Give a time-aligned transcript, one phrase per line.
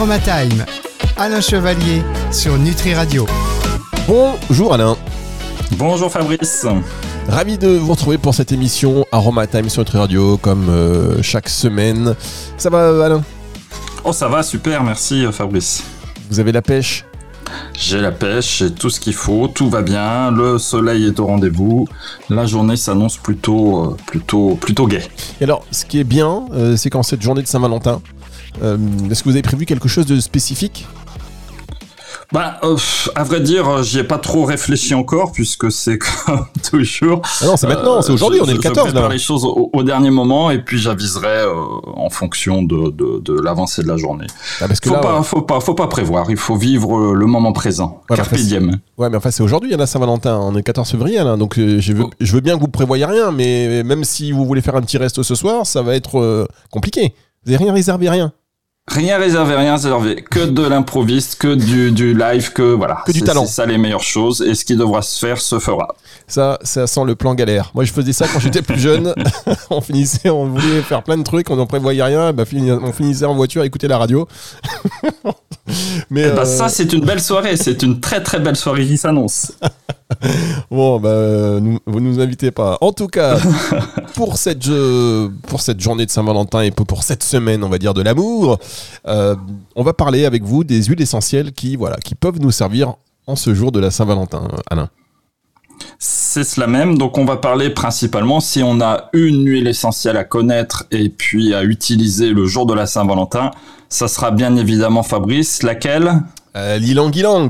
[0.00, 0.64] Aromatime.
[1.18, 3.26] Alain Chevalier sur Nutri Radio.
[4.08, 4.96] Bonjour Alain.
[5.72, 6.64] Bonjour Fabrice.
[7.28, 12.14] Ravi de vous retrouver pour cette émission Aromatime sur Nutri Radio comme euh, chaque semaine.
[12.56, 13.22] Ça va Alain?
[14.02, 15.84] Oh ça va, super, merci Fabrice.
[16.30, 17.04] Vous avez la pêche?
[17.74, 21.26] J'ai la pêche, j'ai tout ce qu'il faut, tout va bien, le soleil est au
[21.26, 21.86] rendez-vous,
[22.30, 25.02] la journée s'annonce plutôt, euh, plutôt, plutôt gai.
[25.40, 28.00] Et alors, ce qui est bien, euh, c'est qu'en cette journée de Saint-Valentin,
[28.62, 28.76] euh,
[29.10, 30.86] est-ce que vous avez prévu quelque chose de spécifique
[32.32, 32.76] bah, euh,
[33.16, 37.22] à vrai dire, euh, j'y ai pas trop réfléchi encore, puisque c'est comme toujours.
[37.40, 39.82] Ah non, c'est maintenant, c'est aujourd'hui, on est le 14 je prépare les choses au,
[39.82, 41.54] dernier moment, et puis j'aviserai euh,
[41.96, 44.26] en fonction de, de, de l'avancée de la journée.
[44.60, 47.52] Ah, parce que faut, pas, faut, pas, faut pas prévoir, il faut vivre le moment
[47.52, 48.02] présent.
[48.08, 48.78] Ouais, Carpe diem.
[48.96, 51.18] Ouais, mais enfin, c'est aujourd'hui, il y en a Saint-Valentin, on est le 14 février,
[51.24, 54.46] là, donc je veux, je veux bien que vous prévoyez rien, mais même si vous
[54.46, 57.12] voulez faire un petit resto ce soir, ça va être compliqué.
[57.44, 58.32] Vous n'avez rien réservé, rien
[58.88, 60.16] Rien réservé, rien réservé.
[60.16, 63.02] Que de l'improviste, que du, du, live, que voilà.
[63.06, 63.46] Que du talent.
[63.46, 64.42] C'est ça les meilleures choses.
[64.42, 65.94] Et ce qui devra se faire se fera.
[66.26, 67.70] Ça, ça sent le plan galère.
[67.74, 69.14] Moi, je faisais ça quand j'étais plus jeune.
[69.70, 72.32] on finissait, on voulait faire plein de trucs, on n'en prévoyait rien.
[72.32, 72.44] Bah,
[72.82, 74.26] on finissait en voiture à écouter la radio.
[76.10, 77.56] Mais ben, ça, c'est une belle soirée.
[77.56, 79.52] C'est une très très belle soirée qui s'annonce.
[80.70, 82.78] bon, bah, vous nous invitez pas.
[82.80, 83.38] En tout cas,
[84.14, 84.68] pour cette,
[85.46, 88.58] pour cette journée de Saint-Valentin et pour cette semaine, on va dire, de l'amour,
[89.06, 89.34] euh,
[89.76, 92.94] on va parler avec vous des huiles essentielles qui, voilà, qui peuvent nous servir
[93.26, 94.88] en ce jour de la Saint-Valentin, Alain.
[95.98, 96.98] C'est cela même.
[96.98, 101.54] Donc, on va parler principalement si on a une huile essentielle à connaître et puis
[101.54, 103.50] à utiliser le jour de la Saint-Valentin.
[103.88, 105.62] Ça sera bien évidemment Fabrice.
[105.62, 106.22] Laquelle?
[106.56, 107.48] Euh, L'ilang-ilang.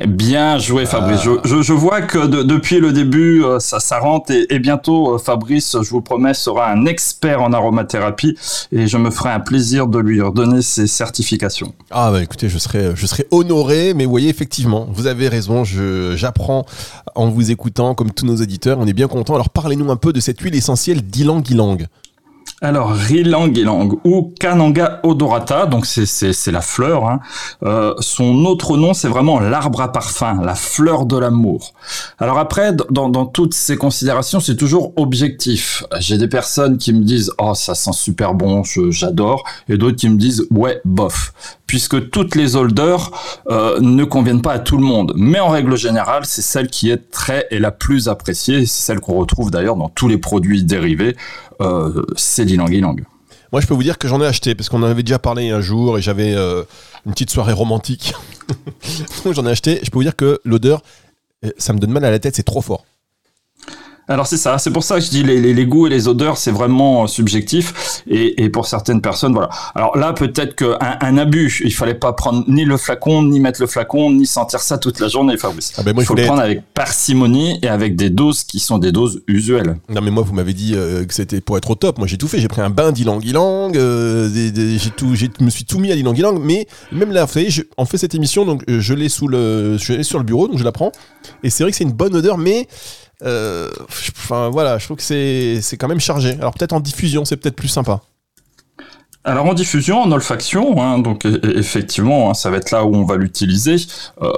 [0.00, 1.20] Bien joué Fabrice.
[1.26, 1.40] Ah.
[1.44, 5.90] Je, vois que depuis le début, euh, ça, ça rentre et, bientôt euh, Fabrice, je
[5.90, 8.36] vous promets, sera un expert en aromathérapie
[8.72, 11.74] et je me ferai un plaisir de lui redonner ses certifications.
[11.90, 15.62] Ah bah écoutez, je serai, je serai honoré, mais vous voyez effectivement, vous avez raison,
[15.64, 16.64] j'apprends
[17.14, 19.34] en vous écoutant comme tous nos éditeurs, on est bien content.
[19.34, 21.78] Alors parlez-nous un peu de cette huile essentielle d'Ilang Ilang.
[22.64, 27.08] Alors, Rilang Ilang ou Kananga odorata, donc c'est la fleur.
[27.08, 27.18] Hein.
[27.64, 31.74] Euh, son autre nom, c'est vraiment l'arbre à parfum, la fleur de l'amour.
[32.20, 35.82] Alors après, dans, dans toutes ces considérations, c'est toujours objectif.
[35.98, 40.08] J'ai des personnes qui me disent oh ça sent super bon, j'adore, et d'autres qui
[40.08, 41.32] me disent ouais bof,
[41.72, 45.14] puisque toutes les odeurs euh, ne conviennent pas à tout le monde.
[45.16, 49.00] Mais en règle générale, c'est celle qui est très et la plus appréciée, c'est celle
[49.00, 51.16] qu'on retrouve d'ailleurs dans tous les produits dérivés
[51.62, 52.68] euh, c'est l'ylang
[53.52, 55.48] Moi, je peux vous dire que j'en ai acheté parce qu'on en avait déjà parlé
[55.48, 56.62] un jour et j'avais euh,
[57.06, 58.12] une petite soirée romantique.
[59.32, 59.80] j'en ai acheté.
[59.82, 60.82] Je peux vous dire que l'odeur,
[61.42, 62.84] euh, ça me donne mal à la tête, c'est trop fort.
[64.08, 66.36] Alors c'est ça, c'est pour ça que je dis les, les, goûts et les odeurs,
[66.36, 69.48] c'est vraiment euh, subjectif et, et, pour certaines personnes, voilà.
[69.76, 73.60] Alors là, peut-être qu'un un abus, il fallait pas prendre ni le flacon, ni mettre
[73.60, 75.36] le flacon, ni sentir ça toute la journée.
[75.42, 78.78] Ah ben moi, il faut le prendre avec parcimonie et avec des doses qui sont
[78.78, 79.76] des doses usuelles.
[79.88, 81.98] Non mais moi, vous m'avez dit euh, que c'était pour être au top.
[81.98, 82.40] Moi, j'ai tout fait.
[82.40, 86.40] J'ai pris un bain d'ylang-ylang, euh, j'ai tout, me suis tout mis à l'ylang-ylang.
[86.40, 89.76] Mais même là, vous savez, je, on fait cette émission, donc je l'ai sous le,
[89.78, 90.90] je l'ai sur le bureau, donc je la prends.
[91.44, 95.02] Et c'est vrai que c'est une bonne odeur, mais euh, enfin voilà, je trouve que
[95.02, 96.32] c'est quand même chargé.
[96.34, 98.00] Alors peut-être en diffusion, c'est peut-être plus sympa.
[99.24, 102.84] Alors en diffusion, en olfaction, hein, donc e, e, effectivement, hein, ça va être là
[102.84, 103.76] où on va l'utiliser.
[104.20, 104.32] Euh,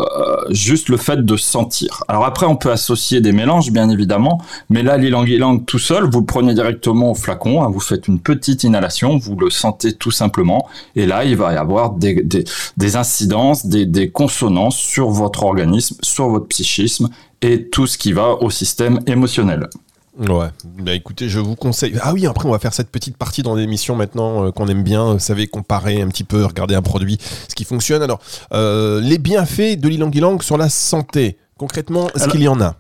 [0.51, 2.05] juste le fait de sentir.
[2.07, 6.21] Alors après, on peut associer des mélanges, bien évidemment, mais là, l'ilang-ilang tout seul, vous
[6.21, 10.11] le prenez directement au flacon, hein, vous faites une petite inhalation, vous le sentez tout
[10.11, 12.23] simplement, et là, il va y avoir des,
[12.77, 17.09] des, incidences, des, des consonances sur votre organisme, sur votre psychisme,
[17.45, 19.69] et tout ce qui va au système émotionnel.
[20.17, 20.47] Ouais,
[20.79, 21.99] bah écoutez, je vous conseille.
[22.01, 24.83] Ah oui, après on va faire cette petite partie dans l'émission maintenant euh, qu'on aime
[24.85, 27.19] bien, vous savez, comparer un petit peu, regarder un produit,
[27.49, 28.01] ce qui fonctionne.
[28.01, 28.21] Alors,
[28.53, 32.77] euh, les bienfaits de l'ilang-ilang sur la santé, concrètement, est-ce qu'il y en a?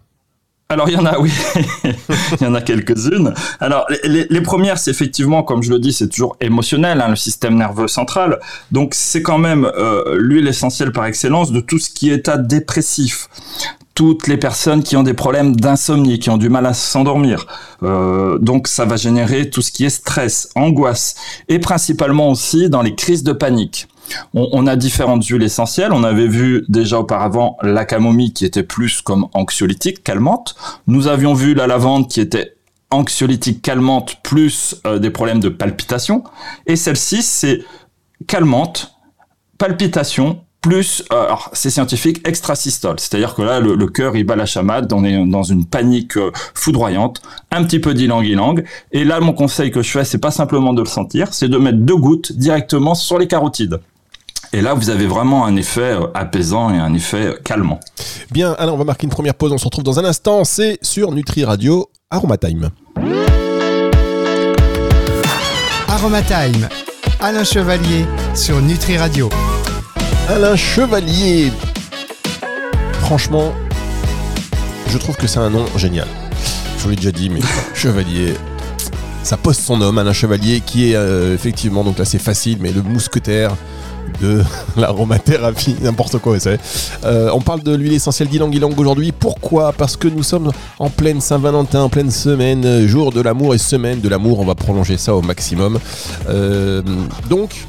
[0.70, 1.30] alors il y en a, oui,
[1.84, 3.32] il y en a quelques-unes.
[3.60, 7.56] Alors les, premières, c'est effectivement, comme je le dis, c'est toujours émotionnel, hein, le système
[7.56, 8.40] nerveux central.
[8.72, 12.38] Donc c'est quand même euh, l'huile essentielle par excellence de tout ce qui est état
[12.38, 13.28] dépressif
[13.94, 17.46] toutes les personnes qui ont des problèmes d'insomnie, qui ont du mal à s'endormir.
[17.82, 21.14] Euh, donc ça va générer tout ce qui est stress, angoisse,
[21.48, 23.86] et principalement aussi dans les crises de panique.
[24.34, 25.92] On, a différentes huiles essentielles.
[25.92, 30.56] On avait vu déjà auparavant la camomille qui était plus comme anxiolytique, calmante.
[30.86, 32.54] Nous avions vu la lavande qui était
[32.90, 36.22] anxiolytique, calmante, plus euh, des problèmes de palpitation.
[36.66, 37.62] Et celle-ci, c'est
[38.26, 38.94] calmante,
[39.56, 42.98] palpitation, plus, euh, alors c'est scientifique, extrasystole.
[42.98, 46.30] C'est-à-dire que là, le, cœur, il bat la chamade, on est dans une panique euh,
[46.54, 47.20] foudroyante,
[47.50, 48.64] un petit peu d'ilang-ilang.
[48.90, 51.58] Et là, mon conseil que je fais, c'est pas simplement de le sentir, c'est de
[51.58, 53.78] mettre deux gouttes directement sur les carotides.
[54.54, 57.80] Et là, vous avez vraiment un effet euh, apaisant et un effet calmant.
[58.30, 60.78] Bien, alors on va marquer une première pause, on se retrouve dans un instant, c'est
[60.80, 62.70] sur Nutri Radio Aromatime.
[65.88, 66.68] Aromatime,
[67.20, 69.28] Alain Chevalier sur Nutri Radio.
[70.28, 71.52] Alain Chevalier.
[73.00, 73.52] Franchement,
[74.88, 76.08] je trouve que c'est un nom génial.
[76.78, 77.40] Je vous l'ai déjà dit, mais
[77.74, 78.32] Chevalier,
[79.22, 82.72] ça pose son homme, Alain Chevalier, qui est euh, effectivement, donc là c'est facile, mais
[82.72, 83.54] le mousquetaire
[84.20, 84.42] de
[84.76, 86.58] l'aromathérapie, n'importe quoi, vous savez.
[87.04, 89.12] Euh, on parle de l'huile essentielle d'Ilang Ilang aujourd'hui.
[89.12, 89.72] Pourquoi?
[89.72, 93.58] Parce que nous sommes en pleine Saint-Valentin, en pleine semaine, euh, jour de l'amour et
[93.58, 94.40] semaine de l'amour.
[94.40, 95.78] On va prolonger ça au maximum.
[96.28, 96.82] Euh,
[97.28, 97.66] donc,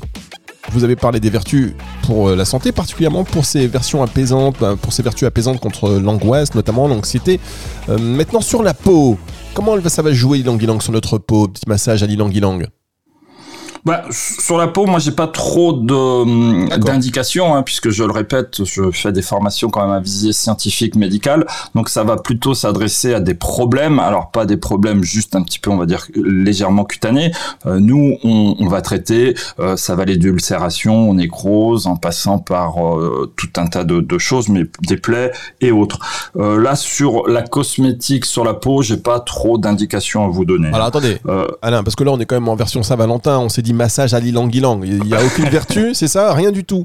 [0.71, 1.73] vous avez parlé des vertus
[2.03, 6.87] pour la santé, particulièrement pour ces versions apaisantes, pour ces vertus apaisantes contre l'angoisse, notamment
[6.87, 7.39] l'anxiété.
[7.87, 9.17] maintenant sur la peau,
[9.53, 11.47] comment ça va jouer l'Ilang Ilang sur notre peau?
[11.47, 12.65] Petit massage à l'Ilang Ilang
[13.85, 18.65] bah, sur la peau, moi, j'ai pas trop de d'indications, hein, puisque je le répète,
[18.65, 21.45] je fais des formations quand même à visée scientifique, médicale.
[21.75, 23.99] Donc, ça va plutôt s'adresser à des problèmes.
[23.99, 27.31] Alors, pas des problèmes juste un petit peu, on va dire, légèrement cutanés.
[27.67, 32.83] Euh, nous, on, on, va traiter, euh, ça va aller d'ulcération, nécrose, en passant par
[32.83, 35.99] euh, tout un tas de, de, choses, mais des plaies et autres.
[36.37, 40.69] Euh, là, sur la cosmétique, sur la peau, j'ai pas trop d'indications à vous donner.
[40.69, 41.19] Alors, attendez,
[41.61, 43.37] Alain, parce que là, on est quand même en version Saint-Valentin.
[43.37, 44.81] On s'est dit massage à l'ilang-ilang.
[44.83, 46.83] Il n'y a aucune vertu, c'est ça Rien du tout.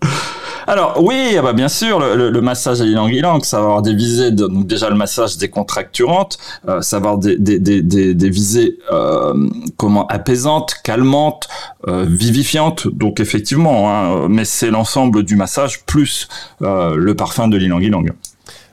[0.66, 4.30] Alors oui, ah bah bien sûr, le, massage à l'ilang-ilang, ça va avoir des visées,
[4.30, 6.38] donc déjà le massage décontracturante,
[6.68, 11.48] euh, ça va avoir des, des, des, des visées euh, comment apaisantes, calmantes,
[11.88, 12.86] euh, vivifiantes.
[12.88, 16.28] Donc effectivement, hein, mais c'est l'ensemble du massage plus
[16.62, 18.04] euh, le parfum de l'ilang-ilang.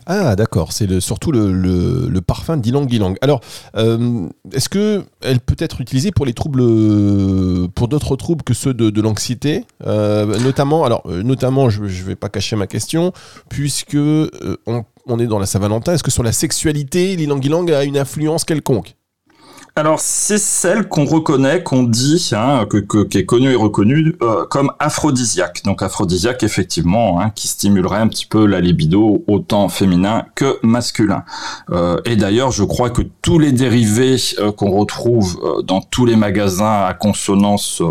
[0.10, 3.16] Ah d'accord, c'est surtout le, parfum d'Ilang Ilang.
[3.22, 3.42] Alors,
[3.76, 6.64] euh, est-ce que elle peut être utilisée pour les troubles,
[7.76, 12.16] pour d'autres troubles que ceux de, l'anxiété, euh, notamment, alors euh, notamment, je ne vais
[12.16, 13.12] pas cacher ma question,
[13.50, 17.84] puisque on, on, est dans la Saint-Valentin, est-ce que sur la sexualité, l'Ilang Ilang a
[17.84, 18.96] une influence quelconque?
[19.78, 24.44] Alors c'est celle qu'on reconnaît, qu'on dit, hein, que, qui est connue et reconnue euh,
[24.50, 25.62] comme aphrodisiaque.
[25.66, 31.24] Donc aphrodisiaque effectivement, hein, qui stimulerait un petit peu la libido autant féminin que masculin.
[31.70, 36.16] Euh, et d'ailleurs, je crois que tous les dérivés euh, qu'on retrouve dans tous les
[36.16, 37.84] magasins à consonance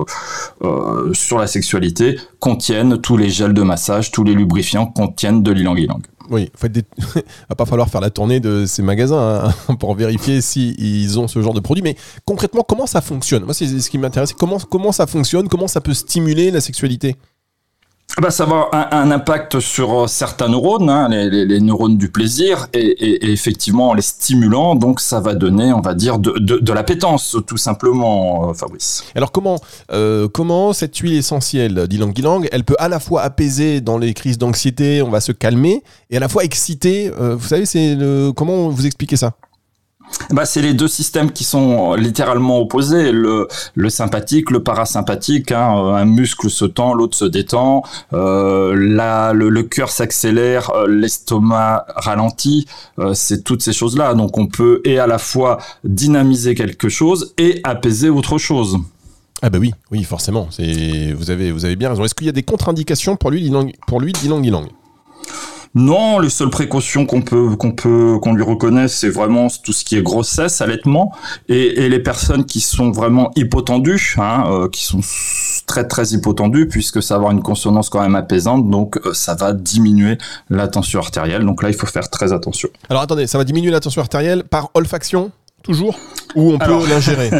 [1.12, 6.02] sur la sexualité contiennent tous les gels de massage, tous les lubrifiants contiennent de l'ilang-ilang.
[6.30, 6.84] Oui, il des...
[7.48, 11.40] va pas falloir faire la tournée de ces magasins hein, pour vérifier s'ils ont ce
[11.42, 11.82] genre de produit.
[11.82, 13.44] Mais concrètement, comment ça fonctionne?
[13.44, 14.32] Moi, c'est ce qui m'intéresse.
[14.32, 15.48] Comment ça fonctionne?
[15.48, 17.16] Comment ça peut stimuler la sexualité?
[18.20, 22.66] Bah, ça va avoir un, impact sur euh, certains neurones, hein, les, neurones du plaisir,
[22.72, 27.36] et, effectivement en les stimulant, donc ça va donner, on va dire, de, de, l'appétence,
[27.46, 29.04] tout simplement, euh, Fabrice.
[29.14, 29.58] Alors comment,
[29.92, 34.14] euh, comment cette huile essentielle d'Ilang Ilang, elle peut à la fois apaiser dans les
[34.14, 37.98] crises d'anxiété, on va se calmer, et à la fois exciter, vous savez, c'est
[38.34, 39.32] comment vous expliquez ça?
[40.30, 43.12] Bah, c'est les deux systèmes qui sont littéralement opposés.
[43.12, 43.48] Le,
[43.88, 45.52] sympathique, le parasympathique.
[45.52, 47.82] Hein, un muscle se tend, l'autre se détend.
[48.12, 52.66] Euh, le, cœur s'accélère, euh, l'estomac ralentit.
[52.98, 54.14] Euh, c'est toutes ces choses-là.
[54.14, 58.78] Donc, on peut et à la fois dynamiser quelque chose et apaiser autre chose.
[59.42, 60.48] Ah bah oui, oui, forcément.
[60.50, 62.04] C'est vous avez vous avez bien raison.
[62.04, 63.52] Est-ce qu'il y a des contre-indications pour lui,
[63.86, 64.66] pour lui, Dilang Ilang
[65.76, 69.84] non, les seules précautions qu'on peut qu'on peut qu'on lui reconnaît, c'est vraiment tout ce
[69.84, 71.12] qui est grossesse, allaitement,
[71.50, 75.00] et, les personnes qui sont vraiment hypotendues, hein, euh, qui sont
[75.66, 79.34] très très hypotendues, puisque ça va avoir une consonance quand même apaisante, donc euh, ça
[79.34, 80.16] va diminuer
[80.48, 81.44] la tension artérielle.
[81.44, 82.70] Donc là, il faut faire très attention.
[82.88, 85.30] Alors attendez, ça va diminuer la tension artérielle par olfaction?
[85.66, 85.98] Toujours
[86.34, 87.30] Ou on peut l'ingérer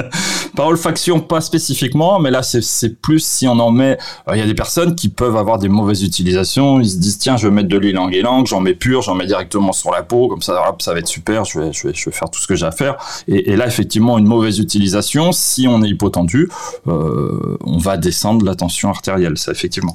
[0.56, 3.98] Par olfaction, pas spécifiquement, mais là, c'est plus si on en met.
[4.28, 6.80] Euh, il y a des personnes qui peuvent avoir des mauvaises utilisations.
[6.80, 9.14] Ils se disent tiens, je vais mettre de l'huile en guélang, j'en mets pur, j'en
[9.14, 11.44] mets directement sur la peau, comme ça, ça va être super.
[11.44, 12.96] Je vais, je vais, je vais faire tout ce que j'ai à faire.
[13.26, 16.50] Et, là, effectivement, une mauvaise utilisation, si on est hypotendu,
[16.86, 19.38] euh, on va descendre la tension artérielle.
[19.38, 19.94] Ça, effectivement.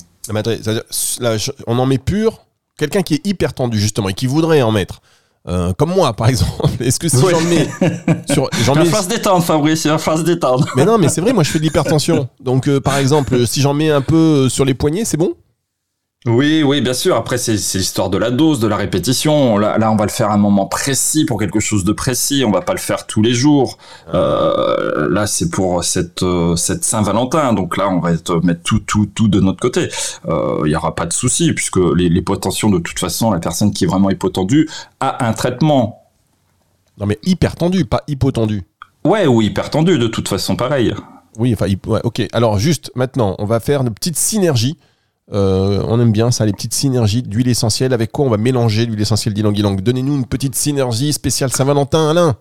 [1.19, 2.41] Là, on en met pur.
[2.77, 5.01] Quelqu'un qui est hyper tendu justement et qui voudrait en mettre.
[5.47, 6.67] Euh, comme moi, par exemple.
[6.83, 7.67] Est-ce que si j'en mets
[8.29, 8.85] sur, j'en mets.
[8.85, 9.85] se détendre, Fabrice.
[9.85, 10.67] Il va se détendre.
[10.75, 11.33] Mais non, mais c'est vrai.
[11.33, 12.27] Moi, je fais de l'hypertension.
[12.39, 15.33] Donc, euh, par exemple, si j'en mets un peu sur les poignets, c'est bon.
[16.25, 17.15] Oui, oui, bien sûr.
[17.15, 19.57] Après, c'est l'histoire de la dose, de la répétition.
[19.57, 22.43] Là, là, on va le faire à un moment précis pour quelque chose de précis.
[22.45, 23.77] On va pas le faire tous les jours.
[24.13, 27.53] Euh, là, c'est pour cette euh, cette Saint-Valentin.
[27.53, 28.11] Donc là, on va
[28.43, 29.89] mettre tout, tout, tout de notre côté.
[30.27, 33.71] Euh, il y aura pas de souci puisque les, les de toute façon, la personne
[33.71, 34.67] qui est vraiment hypotendue
[34.99, 36.03] a un traitement.
[36.99, 38.63] Non, mais hyper tendu, pas hypotendu.
[39.05, 40.93] Ouais, ou hyper tendu, de toute façon, pareil.
[41.37, 42.23] Oui, enfin, ouais, ok.
[42.33, 44.77] Alors, juste maintenant, on va faire une petite synergie
[45.33, 47.93] Euh, on aime bien ça, les petites synergies d'huile essentielle.
[47.93, 49.81] Avec quoi on va mélanger l'huile essentielle d'ylang-ylang?
[49.81, 52.35] Donnez-nous une petite synergie spéciale Saint-Valentin, Alain.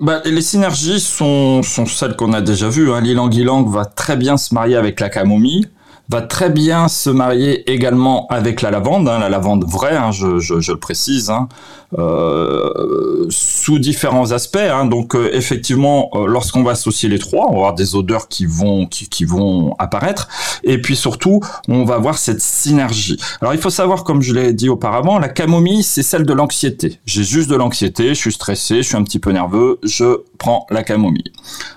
[0.00, 2.92] Bah, les synergies sont, sont celles qu'on a déjà vues.
[2.92, 3.00] Hein.
[3.00, 5.68] L'ilang-ylang va très bien se marier avec la camomille
[6.08, 10.70] va très bien se marier également avec la lavande, hein, la lavande vraie, hein, je,
[10.70, 11.48] le précise, hein,
[11.98, 14.56] euh, sous différents aspects.
[14.56, 14.86] Hein.
[14.86, 18.46] donc euh, effectivement, euh, lorsqu'on va associer les trois, on va avoir des odeurs qui
[18.46, 20.28] vont qui, qui, vont apparaître,
[20.62, 23.18] et puis surtout, on va avoir cette synergie.
[23.40, 26.98] Alors il faut savoir, comme je l'ai dit auparavant, la camomille, c'est celle de l'anxiété.
[27.06, 30.66] J'ai juste de l'anxiété, je suis stressé, je suis un petit peu nerveux, je prends
[30.70, 31.32] la camomille.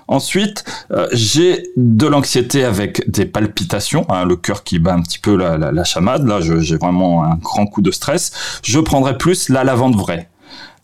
[0.08, 4.06] Ensuite, euh, j'ai de l'anxiété avec des palpitations.
[4.08, 7.36] Hein, le cœur qui bat un petit peu la, la, chamade, là j'ai vraiment un
[7.36, 9.94] grand coup de stress, je prendrai plus la lavande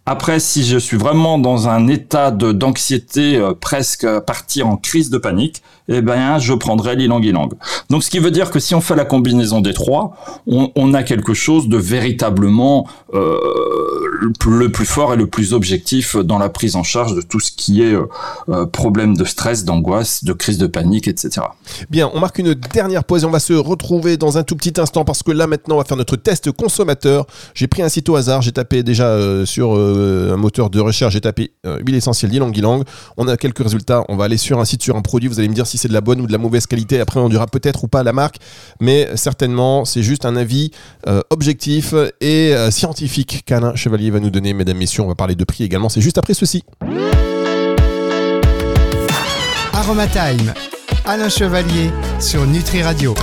[0.06, 5.16] Après, si je suis vraiment dans un état d'anxiété euh, presque partir en crise de
[5.16, 7.50] panique, eh ben, je prendrai l'ilang-ilang.
[7.90, 11.02] Donc, ce qui veut dire que si on fait la combinaison des trois, on, a
[11.02, 13.36] quelque chose de véritablement euh,
[14.46, 17.50] le plus fort et le plus objectif dans la prise en charge de tout ce
[17.50, 18.06] qui est euh,
[18.48, 21.46] euh, problème de stress, d'angoisse, de crise de panique, etc.
[21.90, 24.80] Bien, on marque une dernière pause et on va se retrouver dans un tout petit
[24.80, 27.26] instant parce que là maintenant on va faire notre test consommateur.
[27.54, 31.20] J'ai pris un site au hasard, j'ai tapé déjà sur un moteur de recherche, j'ai
[31.20, 32.84] tapé huile essentielle d'ylang-ylang.
[33.16, 35.48] On a quelques résultats, on va aller sur un site, sur un produit, vous allez
[35.48, 37.00] me dire si c'est de la bonne ou de la mauvaise qualité.
[37.00, 38.36] Après on dira peut-être ou pas la marque,
[38.80, 40.70] mais certainement c'est juste un avis
[41.06, 45.02] euh, objectif et euh, scientifique qu'Alain Chevalier va nous donner, mesdames, messieurs.
[45.02, 46.64] On va parler de prix également, c'est juste après ceci.
[49.72, 50.54] Aromatime,
[51.04, 51.90] Alain Chevalier
[52.20, 53.14] sur Nutri Radio.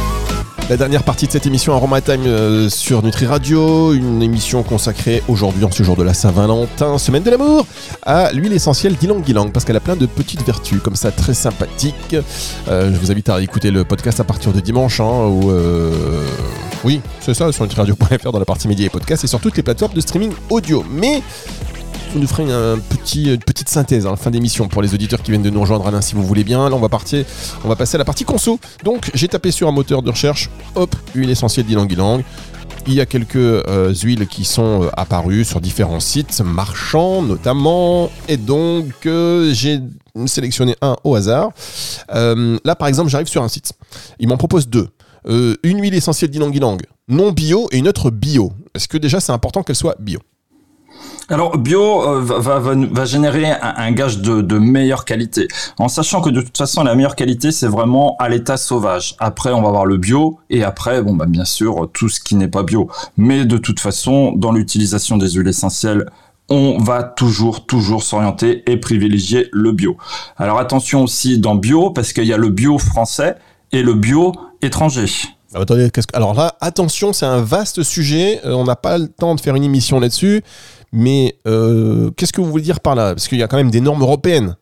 [0.72, 5.22] La dernière partie de cette émission Aroma Time euh, sur Nutri Radio, une émission consacrée
[5.28, 7.68] aujourd'hui, en ce jour de la Saint-Valentin, semaine de l'amour,
[8.04, 11.34] à l'huile essentielle d'Ilang Ilang, parce qu'elle a plein de petites vertus, comme ça, très
[11.34, 12.16] sympathiques.
[12.70, 16.26] Euh, je vous invite à écouter le podcast à partir de dimanche, hein, où, euh,
[16.86, 19.64] oui, c'est ça, sur nutriradio.fr dans la partie médias et podcasts, et sur toutes les
[19.64, 20.86] plateformes de streaming audio.
[20.90, 21.22] Mais
[22.14, 25.22] vous nous ferez une, un petit, une petite synthèse en fin d'émission pour les auditeurs
[25.22, 26.70] qui viennent de nous rejoindre, Alain, si vous voulez bien.
[26.70, 27.26] Là, on va partir,
[27.64, 28.60] on va passer à la partie conso.
[28.84, 32.24] Donc, j'ai tapé sur un moteur de recherche, hop, huile essentielle d'ylang-ylang.
[32.88, 38.10] Il y a quelques euh, huiles qui sont euh, apparues sur différents sites marchands notamment.
[38.28, 39.80] Et donc, euh, j'ai
[40.26, 41.52] sélectionné un au hasard.
[42.10, 43.72] Là, par exemple, j'arrive sur un site.
[44.20, 44.90] Il m'en propose deux.
[45.26, 48.54] Une huile essentielle d'ylang-ylang non bio et une autre bio.
[48.74, 50.20] Est-ce que déjà c'est important qu'elle soit bio?
[51.30, 56.42] Alors bio euh, va, générer un, gage de, de, meilleure qualité, en sachant que de
[56.42, 59.16] toute façon la meilleure qualité c'est vraiment à l'état sauvage.
[59.20, 62.36] Après on va avoir le bio et après bon bah bien sûr tout ce qui
[62.36, 62.90] n'est pas bio.
[63.18, 66.06] Mais de toute façon dans l'utilisation des huiles essentielles
[66.52, 69.96] on va toujours, toujours s'orienter et privilégier le bio.
[70.38, 73.36] Alors attention aussi dans bio, parce qu'il y a le bio français
[73.72, 75.06] et le bio étranger.
[75.54, 76.02] Alors, attendez, que...
[76.14, 78.40] Alors là, attention, c'est un vaste sujet.
[78.46, 80.44] Euh, on n'a pas le temps de faire une émission là-dessus.
[80.94, 83.14] Mais euh, qu'est-ce que vous voulez dire par là?
[83.14, 84.56] Parce qu'il y a quand même des normes européennes.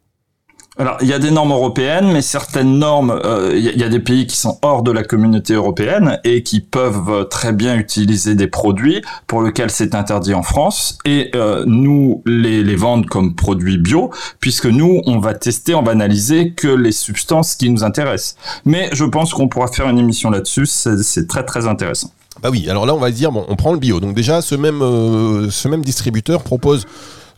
[0.79, 3.99] Alors, il y a des normes européennes, mais certaines normes, euh, il y, a des
[3.99, 8.47] pays qui sont hors de la communauté européenne et qui peuvent très bien utiliser des
[8.47, 13.77] produits pour lesquels c'est interdit en France et euh, nous les, les vendre comme produits
[13.77, 14.09] bio,
[14.39, 18.37] puisque nous, on va tester, on va analyser que les substances qui nous intéressent.
[18.63, 22.11] Mais je pense qu'on pourra faire une émission là-dessus, c'est très très intéressant.
[22.41, 23.99] Bah oui, alors là on va dire, bon, on prend le bio.
[23.99, 26.85] Donc déjà, ce même, euh, ce même distributeur propose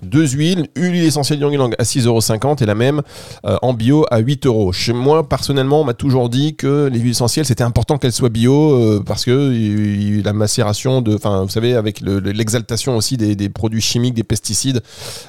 [0.02, 3.02] deux huiles, une huile essentielle Ylang à 6,50€ et la même
[3.46, 4.72] euh, en bio à 8 euros.
[4.72, 8.30] Chez moi, personnellement, on m'a toujours dit que les huiles essentielles, c'était important qu'elles soient
[8.30, 13.18] bio euh, parce que y, la macération de, enfin, vous savez, avec l'exaltation le, aussi
[13.18, 14.82] des, des, produits chimiques, des pesticides,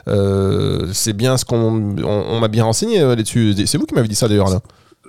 [0.09, 3.55] euh, c'est bien ce qu'on on, on m'a bien renseigné là-dessus.
[3.67, 4.61] C'est vous qui m'avez dit ça d'ailleurs là.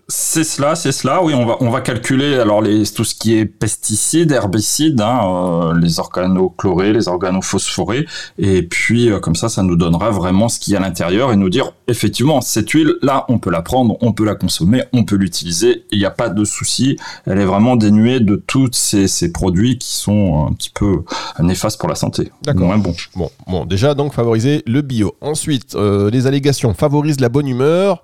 [0.09, 1.23] C'est cela, c'est cela.
[1.23, 5.21] Oui, on va on va calculer alors les tout ce qui est pesticides, herbicides, hein,
[5.23, 8.05] euh, les organochlorés, les organophosphorés,
[8.37, 11.31] et puis euh, comme ça, ça nous donnera vraiment ce qu'il y a à l'intérieur
[11.31, 14.83] et nous dire effectivement cette huile là, on peut la prendre, on peut la consommer,
[14.91, 15.85] on peut l'utiliser.
[15.91, 16.97] Il n'y a pas de souci.
[17.25, 21.03] Elle est vraiment dénuée de tous ces, ces produits qui sont un petit peu
[21.39, 22.29] néfastes pour la santé.
[22.43, 22.67] D'accord.
[22.67, 22.93] Moins bon.
[23.15, 25.15] Bon, bon, déjà donc favoriser le bio.
[25.21, 28.01] Ensuite, euh, les allégations favorisent la bonne humeur.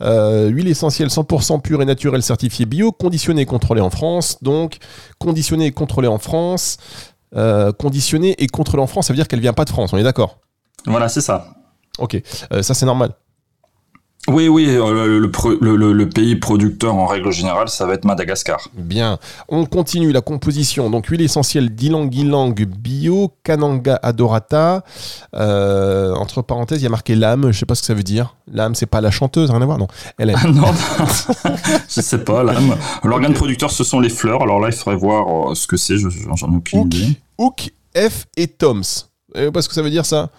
[0.00, 4.38] Huile essentielle 100% 100% pur et naturel certifié bio, conditionné et contrôlé en France.
[4.42, 4.78] Donc,
[5.18, 6.78] conditionné et contrôlé en France.
[7.34, 9.98] Euh, conditionné et contrôlé en France, ça veut dire qu'elle vient pas de France, on
[9.98, 10.38] est d'accord?
[10.86, 11.48] Voilà, c'est ça.
[11.98, 12.20] Ok,
[12.52, 13.10] euh, ça c'est normal.
[14.28, 18.68] Oui, oui, euh, le, pays producteur en règle générale, ça va être Madagascar.
[18.74, 19.18] Bien.
[19.48, 20.90] On continue la composition.
[20.90, 24.82] Donc, huile essentielle d'Ilang Bio, Kananga Adorata.
[25.34, 27.52] Euh, entre parenthèses, il y a marqué l'âme.
[27.52, 28.36] Je sais pas ce que ça veut dire.
[28.52, 29.88] L'âme, c'est pas la chanteuse, rien à voir, non.
[30.18, 30.34] Elle est...
[30.46, 30.72] Non,
[31.88, 32.76] je sais pas, l'âme.
[33.04, 34.42] L'organe producteur, ce sont les fleurs.
[34.42, 35.96] Alors là, il faudrait voir euh, ce que c'est.
[35.98, 37.18] J'en ai aucune idée.
[37.38, 38.82] Hook, F et Toms.
[39.34, 40.30] Vous pas ce que ça veut dire, ça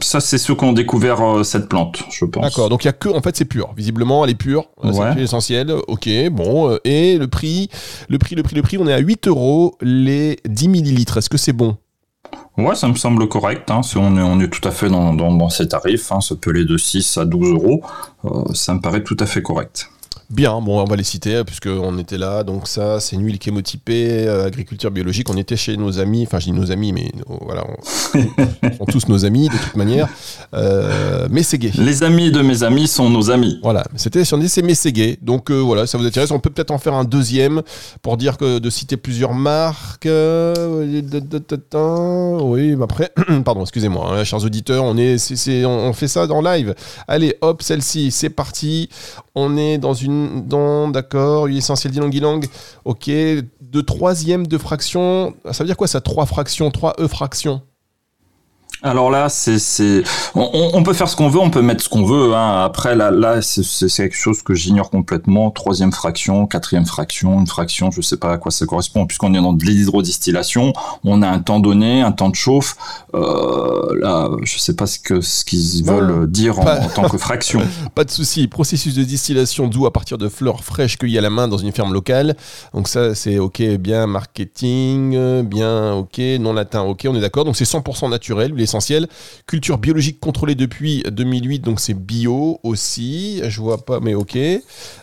[0.00, 2.42] ça, c'est ceux qui ont découvert euh, cette plante, je pense.
[2.42, 3.72] D'accord, donc il y a que, en fait, c'est pur.
[3.76, 4.66] Visiblement, elle est pure.
[4.84, 5.72] Euh, c'est essentiel.
[5.88, 6.70] Ok, bon.
[6.70, 7.68] Euh, et le prix,
[8.08, 11.18] le prix, le prix, le prix, on est à 8 euros les 10 millilitres.
[11.18, 11.76] Est-ce que c'est bon?
[12.56, 13.70] Ouais, ça me semble correct.
[13.70, 13.80] Hein.
[13.96, 16.12] on, est, on est tout à fait dans, dans, ces tarifs.
[16.12, 16.20] Hein.
[16.20, 17.82] Ce pelé de 6 à 12 euros,
[18.54, 19.88] ça me paraît tout à fait correct.
[20.30, 22.42] Bien, bon, on va les citer hein, puisqu'on était là.
[22.44, 25.28] Donc ça, c'est une huile chémotypée, euh, agriculture biologique.
[25.30, 27.64] On était chez nos amis, enfin je dis nos amis, mais voilà,
[28.14, 30.08] on, sont tous nos amis de toute manière.
[30.54, 31.72] Euh, Mességué.
[31.76, 33.58] Les amis de mes amis sont nos amis.
[33.62, 35.18] Voilà, c'était sur c'est Mességué.
[35.22, 36.30] Donc euh, voilà, ça vous intéresse.
[36.30, 37.62] On peut peut-être en faire un deuxième
[38.02, 40.06] pour dire que de citer plusieurs marques.
[40.06, 40.54] Euh,
[42.42, 43.12] oui, après,
[43.44, 45.16] pardon, excusez-moi, hein, chers auditeurs, on est,
[45.66, 46.74] on fait ça dans live.
[47.08, 48.88] Allez, hop, celle-ci, c'est parti.
[49.34, 50.13] On est dans une
[50.46, 52.44] dans, d'accord, huile essentielle d'ylang
[52.84, 57.62] ok, de troisième de fraction, ça veut dire quoi ça, trois fractions, trois E fractions
[58.84, 60.02] alors là, c'est,
[60.34, 62.34] on, peut faire ce qu'on veut, on peut mettre ce qu'on veut.
[62.34, 62.64] Hein.
[62.64, 65.50] Après, là, là, c'est quelque chose que j'ignore complètement.
[65.50, 69.40] Troisième fraction, quatrième fraction, une fraction, je sais pas à quoi ça correspond, puisqu'on est
[69.40, 70.74] dans de l'hydrodistillation.
[71.02, 72.76] On a un temps donné, un temps de chauffe.
[73.14, 77.62] Euh, là, je sais pas ce que ce qu'ils veulent dire en, tant que fraction.
[77.94, 78.48] pas de souci.
[78.48, 81.72] Processus de distillation doux à partir de fleurs fraîches cueillies à la main dans une
[81.72, 82.36] ferme locale.
[82.74, 87.46] Donc ça, c'est ok, bien marketing, bien ok, non latin, ok, on est d'accord.
[87.46, 89.08] Donc c'est 100% naturel essentiel.
[89.46, 93.40] Culture biologique contrôlée depuis 2008, donc c'est bio aussi.
[93.46, 94.36] Je vois pas, mais ok.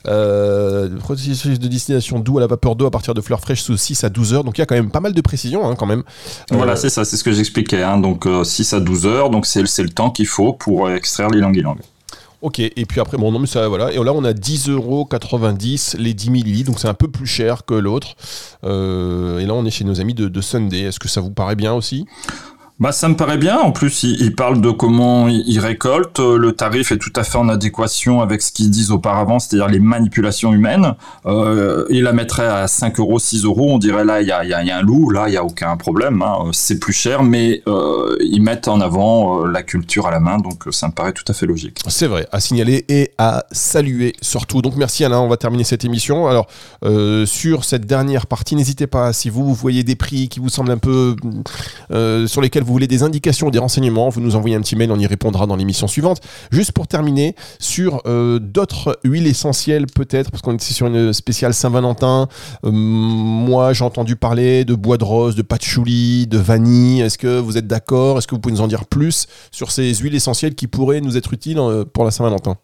[0.07, 3.77] Euh, processus de destination doux à la vapeur d'eau à partir de fleurs fraîches sous
[3.77, 4.43] 6 à 12 heures.
[4.43, 6.03] Donc il y a quand même pas mal de précision hein, quand même.
[6.51, 7.83] Voilà, euh, c'est ça, c'est ce que j'expliquais.
[7.83, 7.97] Hein.
[7.97, 11.77] Donc 6 euh, à 12 heures, donc c'est le temps qu'il faut pour extraire l'ilang-ilang.
[12.41, 13.91] Ok, et puis après, bon, non, mais ça, voilà.
[13.93, 17.75] Et là, on a 10,90€ les 10 millilitres, donc c'est un peu plus cher que
[17.75, 18.15] l'autre.
[18.63, 20.81] et là, on est chez nos amis de, de Sunday.
[20.81, 22.07] Est-ce que ça vous paraît bien aussi?
[22.81, 23.59] Bah, ça me paraît bien.
[23.59, 26.17] En plus, il, parle de comment il, récolte.
[26.17, 29.77] Le tarif est tout à fait en adéquation avec ce qu'ils disent auparavant, c'est-à-dire les
[29.77, 30.95] manipulations humaines.
[31.27, 33.69] Euh, il la mettrait à 5 euros, 6 euros.
[33.69, 35.11] On dirait là, il y a, un loup.
[35.11, 36.23] Là, il n'y a aucun problème.
[36.23, 36.49] Hein.
[36.53, 40.39] C'est plus cher, mais euh, ils mettent en avant euh, la culture à la main.
[40.39, 41.77] Donc, ça me paraît tout à fait logique.
[41.87, 44.63] C'est vrai, à signaler et à saluer surtout.
[44.63, 45.19] Donc, merci Alain.
[45.19, 46.25] On va terminer cette émission.
[46.25, 46.47] Alors,
[46.83, 50.49] euh, sur cette dernière partie, n'hésitez pas, si vous, vous voyez des prix qui vous
[50.49, 51.15] semblent un peu
[52.25, 54.93] sur lesquels vous vous voulez des indications, des renseignements, vous nous envoyez un petit mail,
[54.93, 56.21] on y répondra dans l'émission suivante.
[56.51, 61.53] Juste pour terminer, sur euh, d'autres huiles essentielles peut-être, parce qu'on est sur une spéciale
[61.53, 62.29] Saint-Valentin.
[62.63, 67.01] Euh, moi, j'ai entendu parler de bois de rose, de patchouli, de vanille.
[67.01, 68.17] Est-ce que vous êtes d'accord?
[68.17, 71.17] Est-ce que vous pouvez nous en dire plus sur ces huiles essentielles qui pourraient nous
[71.17, 72.55] être utiles euh, pour la Saint-Valentin?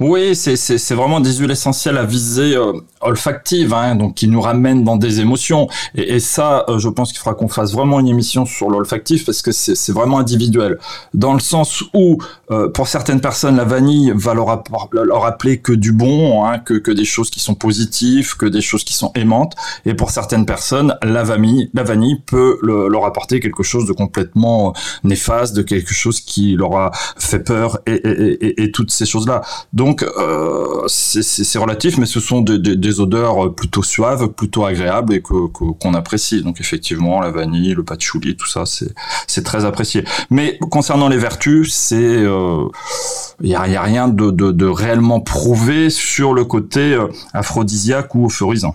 [0.00, 4.84] Oui, c'est vraiment des huiles essentielles à visée euh, olfactive, hein, donc qui nous ramènent
[4.84, 5.68] dans des émotions.
[5.94, 9.24] Et, et ça, euh, je pense qu'il faudra qu'on fasse vraiment une émission sur l'olfactif
[9.24, 10.78] parce que c'est vraiment individuel.
[11.14, 12.18] Dans le sens où,
[12.50, 16.74] euh, pour certaines personnes, la vanille va leur, leur rappeler que du bon, hein, que,
[16.74, 19.54] que des choses qui sont positives, que des choses qui sont aimantes.
[19.84, 23.92] Et pour certaines personnes, la vanille, la vanille peut le, leur apporter quelque chose de
[23.92, 29.06] complètement néfaste, de quelque chose qui leur a fait peur et, et, et, toutes ces
[29.06, 29.42] choses-là.
[29.72, 35.94] Donc euh, c'est relatif, mais ce sont des, odeurs plutôt suaves, plutôt agréables et qu'on
[35.94, 36.42] apprécie.
[36.42, 40.04] Donc effectivement, la vanille, le patchouli, tout ça, c'est très apprécié.
[40.30, 42.68] Mais concernant les vertus, c'est il euh,
[43.42, 48.74] y, a, rien de, réellement prouvé sur le côté euh, aphrodisiaque ou euphorisant.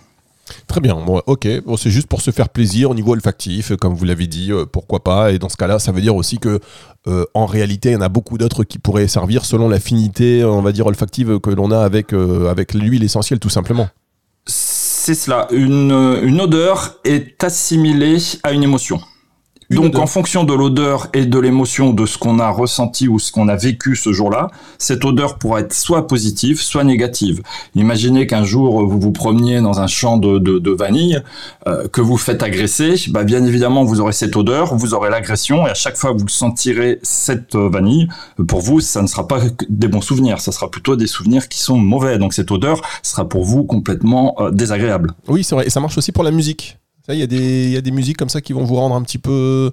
[0.68, 1.48] Très bien, bon, ok.
[1.66, 4.66] Bon, c'est juste pour se faire plaisir au niveau olfactif, comme vous l'avez dit, euh,
[4.66, 5.32] pourquoi pas.
[5.32, 6.60] Et dans ce cas-là, ça veut dire aussi que
[7.08, 10.62] euh, en réalité, il y en a beaucoup d'autres qui pourraient servir selon l'affinité, on
[10.62, 13.90] va dire, olfactive que l'on a avec, euh, avec l'huile essentielle, tout simplement.
[15.06, 15.48] C'est cela.
[15.52, 15.92] Une,
[16.24, 19.00] une odeur est assimilée à une émotion.
[19.70, 23.32] Donc, en fonction de l'odeur et de l'émotion de ce qu'on a ressenti ou ce
[23.32, 27.42] qu'on a vécu ce jour-là, cette odeur pourra être soit positive, soit négative.
[27.76, 31.22] Imaginez qu'un jour vous vous promeniez dans un champ de, de, vanille,
[31.68, 35.66] euh, que vous faites agresser, bah bien évidemment vous aurez cette odeur, vous aurez l'agression
[35.68, 38.08] et à chaque fois que vous sentirez cette euh, vanille,
[38.48, 41.60] pour vous ça ne sera pas des bons souvenirs, ça sera plutôt des souvenirs qui
[41.60, 42.18] sont mauvais.
[42.18, 45.14] Donc cette odeur sera pour vous complètement euh, désagréable.
[45.28, 45.68] Oui, c'est vrai.
[45.68, 46.78] Et ça marche aussi pour la musique
[47.10, 47.28] Il y, a
[47.82, 49.72] des- musiques comme ça qui vont vous rendre un petit peu.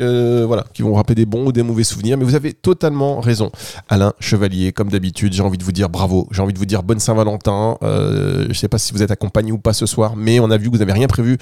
[0.00, 2.16] euh, voilà, qui vont rappeler des bons ou des mauvais souvenirs.
[2.16, 3.50] Mais vous avez totalement raison.
[3.90, 6.28] Alain Chevalier, comme d'habitude, j'ai envie de vous dire bravo.
[6.30, 7.76] J'ai envie de vous dire bonne Saint-Valentin.
[7.82, 10.56] Euh, je sais pas si vous êtes accompagné ou pas ce soir, mais on a
[10.56, 11.36] vu que vous n'avez rien prévu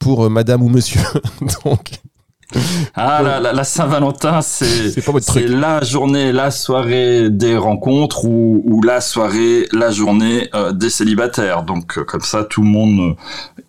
[0.00, 1.00] pour euh, madame ou monsieur.
[1.64, 1.92] Donc,
[2.94, 4.90] Ah, la, la- la Saint-Valentin, c'est
[5.48, 11.62] la journée, la soirée des rencontres ou, ou la soirée, la journée euh, des célibataires.
[11.62, 13.16] Donc euh, comme ça, tout le monde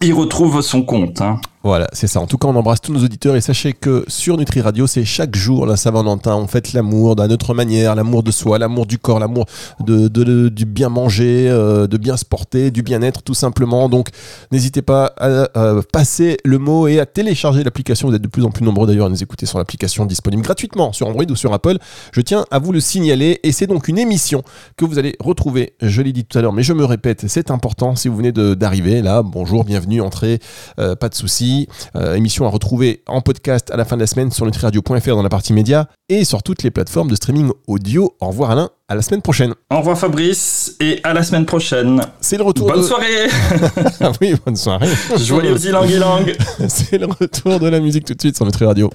[0.01, 1.21] euh, y retrouve son compte.
[1.21, 1.39] Hein.
[1.65, 2.19] Voilà, c'est ça.
[2.19, 5.03] En tout cas, on embrasse tous nos auditeurs et sachez que sur Nutri Radio, c'est
[5.03, 6.35] chaque jour la Saint-Valentin.
[6.35, 9.47] On fête l'amour d'une autre manière, l'amour de soi, l'amour du corps, l'amour
[9.79, 13.89] du bien manger, euh, de bien se porter, du bien-être, tout simplement.
[13.89, 14.09] Donc,
[14.51, 15.47] n'hésitez pas à,
[15.91, 18.09] passer le mot et à télécharger l'application.
[18.09, 20.93] Vous êtes de plus en plus nombreux d'ailleurs à nous écouter sur l'application disponible gratuitement
[20.93, 21.79] sur Android ou sur Apple.
[22.11, 24.43] Je tiens à vous le signaler et c'est donc une émission
[24.77, 25.73] que vous allez retrouver.
[25.81, 28.31] Je l'ai dit tout à l'heure, mais je me répète, c'est important si vous venez
[28.31, 29.23] d'arriver là.
[29.23, 30.37] Bonjour, bienvenue, entrez,
[30.77, 31.54] euh, pas de soucis.
[31.95, 35.23] Euh, émission à retrouver en podcast à la fin de la semaine sur nutriradio.fr dans
[35.23, 38.13] la partie média et sur toutes les plateformes de streaming audio.
[38.19, 39.53] Au revoir Alain, à la semaine prochaine.
[39.71, 42.01] Au revoir Fabrice et à la semaine prochaine.
[42.21, 42.85] C'est le retour Bonne de...
[42.85, 43.27] soirée
[44.01, 44.89] Ah oui, bonne soirée.
[45.17, 46.25] Joyeux ilang
[46.67, 48.89] C'est le retour de la musique tout de suite sur Nutri Radio.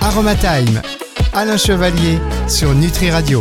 [0.00, 0.80] Aromatime.
[1.32, 2.18] Alain Chevalier
[2.48, 3.38] sur Nutri Radio.